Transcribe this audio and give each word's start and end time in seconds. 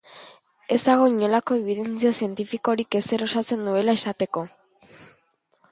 Ez 0.75 0.77
dago 0.85 1.09
inolako 1.11 1.57
ebidentzia 1.59 2.13
zientifikorik 2.23 2.99
ezer 3.01 3.27
osatzen 3.27 3.65
duela 3.69 3.97
esateko. 4.01 4.47